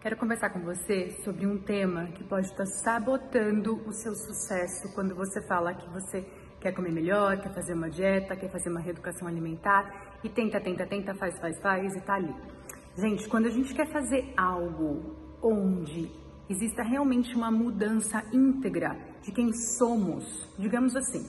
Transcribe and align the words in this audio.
Quero 0.00 0.16
conversar 0.16 0.48
com 0.48 0.60
você 0.60 1.10
sobre 1.22 1.46
um 1.46 1.58
tema 1.58 2.06
que 2.12 2.24
pode 2.24 2.46
estar 2.46 2.64
sabotando 2.64 3.86
o 3.86 3.92
seu 3.92 4.14
sucesso 4.14 4.90
quando 4.94 5.14
você 5.14 5.42
fala 5.46 5.74
que 5.74 5.86
você 5.90 6.24
quer 6.58 6.72
comer 6.72 6.90
melhor, 6.90 7.38
quer 7.38 7.52
fazer 7.52 7.74
uma 7.74 7.90
dieta, 7.90 8.34
quer 8.34 8.50
fazer 8.50 8.70
uma 8.70 8.80
reeducação 8.80 9.28
alimentar 9.28 10.16
e 10.24 10.28
tenta, 10.30 10.58
tenta, 10.58 10.86
tenta, 10.86 11.14
faz, 11.14 11.38
faz, 11.38 11.60
faz 11.60 11.94
e 11.94 12.00
tá 12.00 12.14
ali. 12.14 12.34
Gente, 12.96 13.28
quando 13.28 13.44
a 13.44 13.50
gente 13.50 13.74
quer 13.74 13.86
fazer 13.92 14.32
algo 14.38 15.14
onde 15.42 16.10
exista 16.48 16.82
realmente 16.82 17.34
uma 17.34 17.50
mudança 17.50 18.24
íntegra 18.32 18.96
de 19.22 19.30
quem 19.32 19.52
somos, 19.52 20.48
digamos 20.58 20.96
assim, 20.96 21.28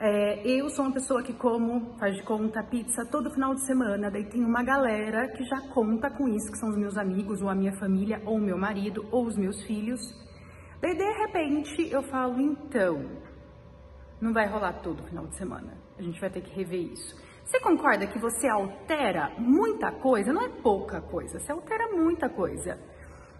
é, 0.00 0.46
eu 0.46 0.70
sou 0.70 0.84
uma 0.84 0.94
pessoa 0.94 1.22
que 1.22 1.32
como, 1.32 1.96
faz 1.98 2.14
de 2.14 2.22
conta, 2.22 2.62
pizza 2.62 3.04
todo 3.06 3.30
final 3.30 3.54
de 3.54 3.66
semana, 3.66 4.10
daí 4.10 4.24
tem 4.24 4.44
uma 4.44 4.62
galera 4.62 5.28
que 5.28 5.44
já 5.44 5.60
conta 5.72 6.08
com 6.10 6.28
isso, 6.28 6.50
que 6.52 6.58
são 6.58 6.68
os 6.68 6.76
meus 6.76 6.96
amigos, 6.96 7.42
ou 7.42 7.48
a 7.48 7.54
minha 7.54 7.72
família, 7.72 8.22
ou 8.24 8.36
o 8.36 8.40
meu 8.40 8.56
marido, 8.56 9.06
ou 9.10 9.26
os 9.26 9.36
meus 9.36 9.60
filhos. 9.64 10.00
Daí, 10.80 10.96
de 10.96 11.10
repente, 11.26 11.90
eu 11.90 12.02
falo, 12.04 12.40
então, 12.40 13.04
não 14.20 14.32
vai 14.32 14.46
rolar 14.46 14.74
todo 14.74 15.02
final 15.02 15.26
de 15.26 15.36
semana, 15.36 15.76
a 15.98 16.02
gente 16.02 16.20
vai 16.20 16.30
ter 16.30 16.42
que 16.42 16.54
rever 16.54 16.92
isso. 16.92 17.16
Você 17.44 17.58
concorda 17.60 18.06
que 18.06 18.18
você 18.18 18.46
altera 18.46 19.32
muita 19.38 19.90
coisa? 19.90 20.32
Não 20.32 20.42
é 20.42 20.48
pouca 20.62 21.00
coisa, 21.00 21.40
você 21.40 21.50
altera 21.50 21.96
muita 21.96 22.28
coisa. 22.28 22.78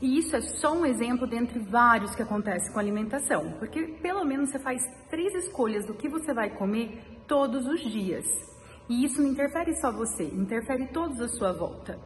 E 0.00 0.18
isso 0.18 0.34
é 0.34 0.40
só 0.40 0.72
um 0.72 0.86
exemplo 0.86 1.26
dentre 1.26 1.58
vários 1.58 2.14
que 2.14 2.22
acontece 2.22 2.72
com 2.72 2.78
a 2.78 2.82
alimentação, 2.82 3.52
porque 3.58 3.82
pelo 4.02 4.24
menos 4.24 4.50
você 4.50 4.58
faz 4.58 4.82
três 5.10 5.34
escolhas 5.34 5.84
do 5.84 5.94
que 5.94 6.08
você 6.08 6.32
vai 6.32 6.50
comer 6.50 7.02
todos 7.26 7.66
os 7.66 7.80
dias. 7.80 8.24
E 8.88 9.04
isso 9.04 9.20
não 9.20 9.28
interfere 9.28 9.74
só 9.76 9.92
você, 9.92 10.24
interfere 10.24 10.86
todos 10.88 11.20
à 11.20 11.28
sua 11.28 11.52
volta. 11.52 11.98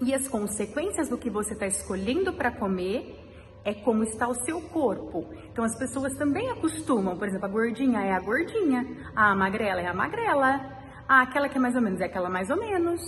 E 0.00 0.14
as 0.14 0.26
consequências 0.26 1.08
do 1.08 1.18
que 1.18 1.28
você 1.28 1.52
está 1.52 1.66
escolhendo 1.66 2.32
para 2.32 2.50
comer 2.50 3.20
é 3.64 3.74
como 3.74 4.02
está 4.02 4.26
o 4.26 4.34
seu 4.34 4.60
corpo. 4.60 5.26
Então 5.52 5.64
as 5.64 5.78
pessoas 5.78 6.14
também 6.16 6.50
acostumam, 6.50 7.16
por 7.16 7.28
exemplo, 7.28 7.46
a 7.46 7.50
gordinha 7.50 8.00
é 8.00 8.12
a 8.12 8.20
gordinha, 8.20 9.10
a 9.14 9.34
magrela 9.34 9.80
é 9.80 9.86
a 9.86 9.94
magrela, 9.94 10.60
a 11.06 11.22
aquela 11.22 11.48
que 11.48 11.58
é 11.58 11.60
mais 11.60 11.74
ou 11.74 11.82
menos 11.82 12.00
é 12.00 12.06
aquela 12.06 12.30
mais 12.30 12.48
ou 12.50 12.56
menos. 12.56 13.00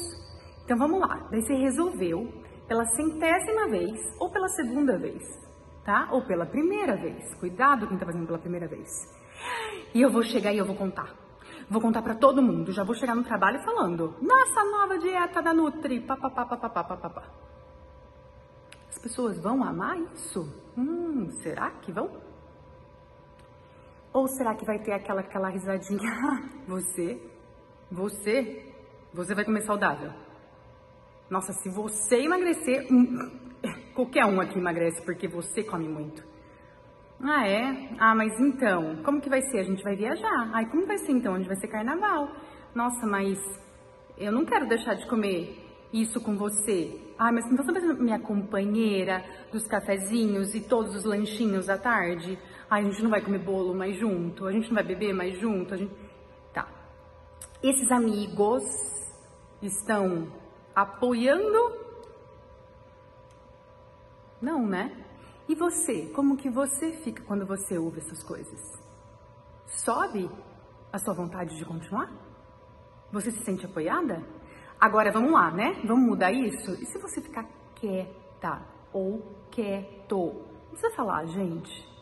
Então 0.64 0.76
vamos 0.76 1.00
lá, 1.00 1.28
daí 1.30 1.42
você 1.42 1.54
resolveu 1.54 2.45
pela 2.66 2.84
centésima 2.84 3.68
vez 3.68 3.98
ou 4.18 4.30
pela 4.30 4.48
segunda 4.48 4.98
vez, 4.98 5.22
tá? 5.84 6.08
Ou 6.12 6.22
pela 6.26 6.46
primeira 6.46 6.96
vez. 6.96 7.34
Cuidado 7.34 7.86
quem 7.86 7.98
tá 7.98 8.06
fazendo 8.06 8.26
pela 8.26 8.38
primeira 8.38 8.66
vez. 8.66 8.88
E 9.94 10.02
eu 10.02 10.10
vou 10.10 10.22
chegar 10.22 10.52
e 10.52 10.58
eu 10.58 10.64
vou 10.64 10.76
contar. 10.76 11.14
Vou 11.68 11.80
contar 11.80 12.02
para 12.02 12.14
todo 12.14 12.42
mundo. 12.42 12.72
Já 12.72 12.84
vou 12.84 12.94
chegar 12.94 13.14
no 13.14 13.24
trabalho 13.24 13.62
falando: 13.64 14.14
"Nossa 14.20 14.64
nova 14.64 14.98
dieta 14.98 15.42
da 15.42 15.52
Nutri". 15.52 16.00
Pá, 16.00 16.16
pá, 16.16 16.30
pá, 16.30 16.46
pá, 16.46 16.56
pá, 16.56 16.68
pá, 16.68 16.96
pá, 16.96 17.10
pá. 17.10 17.22
As 18.88 18.98
pessoas 18.98 19.38
vão 19.38 19.62
amar 19.62 19.98
isso? 19.98 20.40
Hum, 20.76 21.30
será 21.42 21.70
que 21.70 21.92
vão? 21.92 22.10
Ou 24.12 24.26
será 24.28 24.54
que 24.54 24.64
vai 24.64 24.78
ter 24.78 24.92
aquela 24.92 25.20
aquela 25.20 25.48
risadinha? 25.48 26.00
você, 26.66 27.20
você, 27.90 28.74
você 29.12 29.34
vai 29.34 29.44
comer 29.44 29.62
saudável? 29.62 30.25
Nossa, 31.28 31.52
se 31.52 31.68
você 31.68 32.22
emagrecer, 32.22 32.86
qualquer 33.94 34.24
um 34.26 34.40
aqui 34.40 34.58
emagrece 34.58 35.02
porque 35.02 35.26
você 35.26 35.64
come 35.64 35.88
muito. 35.88 36.22
Ah, 37.20 37.48
é? 37.48 37.90
Ah, 37.98 38.14
mas 38.14 38.38
então, 38.38 39.02
como 39.02 39.20
que 39.20 39.28
vai 39.28 39.40
ser? 39.42 39.60
A 39.60 39.64
gente 39.64 39.82
vai 39.82 39.96
viajar. 39.96 40.50
Ai, 40.52 40.66
como 40.66 40.86
vai 40.86 40.98
ser 40.98 41.12
então? 41.12 41.34
A 41.34 41.38
gente 41.38 41.48
vai 41.48 41.56
ser 41.56 41.68
carnaval. 41.68 42.30
Nossa, 42.74 43.06
mas 43.06 43.38
eu 44.18 44.30
não 44.30 44.44
quero 44.44 44.68
deixar 44.68 44.94
de 44.94 45.06
comer 45.08 45.64
isso 45.92 46.20
com 46.20 46.36
você. 46.36 47.00
Ah, 47.18 47.32
mas 47.32 47.46
então 47.46 47.64
você 47.64 47.72
vai 47.72 47.96
minha 47.96 48.18
companheira 48.18 49.24
dos 49.50 49.66
cafezinhos 49.66 50.54
e 50.54 50.60
todos 50.60 50.94
os 50.94 51.04
lanchinhos 51.04 51.68
à 51.70 51.78
tarde? 51.78 52.38
Ai, 52.68 52.82
a 52.82 52.84
gente 52.84 53.02
não 53.02 53.10
vai 53.10 53.22
comer 53.22 53.38
bolo 53.38 53.74
mais 53.74 53.98
junto? 53.98 54.46
A 54.46 54.52
gente 54.52 54.68
não 54.68 54.74
vai 54.74 54.84
beber 54.84 55.14
mais 55.14 55.38
junto? 55.40 55.72
A 55.72 55.76
gente... 55.76 55.92
Tá. 56.52 56.68
Esses 57.62 57.90
amigos 57.90 58.62
estão 59.62 60.30
apoiando? 60.76 61.86
Não, 64.42 64.66
né? 64.66 65.04
E 65.48 65.54
você? 65.54 66.12
Como 66.14 66.36
que 66.36 66.50
você 66.50 66.92
fica 66.92 67.22
quando 67.22 67.46
você 67.46 67.78
ouve 67.78 68.00
essas 68.00 68.22
coisas? 68.22 68.60
Sobe 69.66 70.30
a 70.92 70.98
sua 70.98 71.14
vontade 71.14 71.56
de 71.56 71.64
continuar? 71.64 72.12
Você 73.10 73.30
se 73.30 73.42
sente 73.42 73.64
apoiada? 73.64 74.22
Agora 74.78 75.10
vamos 75.10 75.32
lá, 75.32 75.50
né? 75.50 75.80
Vamos 75.86 76.06
mudar 76.06 76.30
isso? 76.30 76.72
E 76.72 76.84
se 76.84 76.98
você 76.98 77.22
ficar 77.22 77.48
quieta 77.74 78.60
ou 78.92 79.34
quieto? 79.50 80.44
Não 80.64 80.70
precisa 80.72 80.94
falar, 80.94 81.24
gente. 81.26 81.96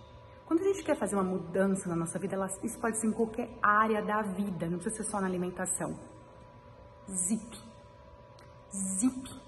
Quando 0.47 0.61
a 0.61 0.65
gente 0.65 0.83
quer 0.83 0.97
fazer 0.97 1.15
uma 1.15 1.23
mudança 1.23 1.89
na 1.89 1.95
nossa 1.95 2.19
vida, 2.19 2.37
isso 2.65 2.79
pode 2.81 2.99
ser 2.99 3.07
em 3.07 3.13
qualquer 3.13 3.57
área 3.63 4.03
da 4.03 4.23
vida, 4.23 4.69
não 4.69 4.79
precisa 4.79 5.05
ser 5.05 5.11
só 5.11 5.21
na 5.21 5.27
alimentação. 5.27 5.99
Zip 7.09 7.74
zip. 8.75 9.45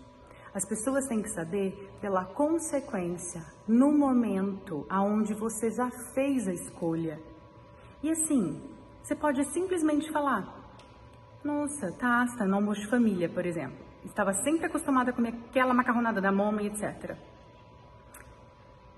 As 0.54 0.66
pessoas 0.66 1.06
têm 1.06 1.20
que 1.20 1.28
saber 1.31 1.91
pela 2.00 2.25
consequência, 2.25 3.44
no 3.69 3.92
momento 3.92 4.87
aonde 4.88 5.34
você 5.34 5.70
já 5.70 5.91
fez 6.14 6.48
a 6.48 6.53
escolha. 6.53 7.20
E 8.03 8.10
assim, 8.10 8.62
você 9.03 9.14
pode 9.14 9.44
simplesmente 9.53 10.10
falar: 10.10 10.72
Nossa, 11.44 11.92
Tasta, 11.98 12.47
no 12.47 12.56
almoço 12.56 12.81
de 12.81 12.88
família, 12.88 13.28
por 13.28 13.44
exemplo. 13.44 13.84
Estava 14.04 14.32
sempre 14.32 14.66
acostumada 14.66 15.10
a 15.10 15.12
comer 15.12 15.34
aquela 15.48 15.75
macarronada 15.75 16.20
da 16.20 16.31
mama 16.31 16.62
e 16.62 16.69
etc. 16.69 17.16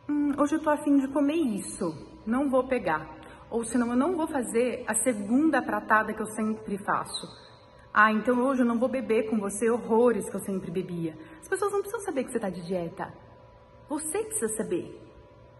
Hum, 0.08 0.32
hoje 0.38 0.54
eu 0.54 0.62
tô 0.62 0.70
afim 0.70 0.98
de 0.98 1.08
comer 1.08 1.34
isso, 1.34 1.84
não 2.26 2.50
vou 2.50 2.68
pegar. 2.68 3.08
Ou 3.50 3.64
senão 3.64 3.88
eu 3.88 3.96
não 3.96 4.14
vou 4.14 4.28
fazer 4.28 4.84
a 4.86 4.94
segunda 4.94 5.62
pratada 5.62 6.12
que 6.12 6.20
eu 6.20 6.26
sempre 6.26 6.76
faço 6.84 7.26
ah, 7.92 8.12
então 8.12 8.40
hoje 8.46 8.62
eu 8.62 8.66
não 8.66 8.78
vou 8.78 8.88
beber 8.88 9.28
com 9.28 9.38
você 9.38 9.70
horrores 9.70 10.28
que 10.28 10.36
eu 10.36 10.40
sempre 10.40 10.70
bebia. 10.70 11.16
As 11.40 11.48
pessoas 11.48 11.72
não 11.72 11.80
precisam 11.80 12.04
saber 12.04 12.24
que 12.24 12.30
você 12.30 12.38
está 12.38 12.50
de 12.50 12.64
dieta. 12.66 13.12
Você 13.88 14.22
precisa 14.24 14.48
saber, 14.54 15.00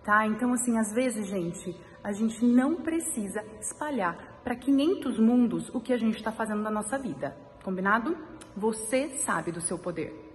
tá? 0.05 0.27
Então, 0.27 0.53
assim, 0.53 0.79
às 0.79 0.93
vezes, 0.93 1.27
gente, 1.27 1.75
a 2.05 2.13
gente 2.13 2.45
não 2.45 2.77
precisa 2.77 3.43
espalhar 3.61 4.41
para 4.45 4.55
500 4.55 5.19
mundos 5.19 5.69
o 5.75 5.81
que 5.81 5.93
a 5.93 5.97
gente 5.97 6.17
está 6.17 6.31
fazendo 6.31 6.63
na 6.63 6.71
nossa 6.71 6.99
vida. 6.99 7.37
Combinado? 7.65 8.17
Você 8.57 9.09
sabe 9.21 9.51
do 9.51 9.61
seu 9.61 9.79
poder. 9.79 10.25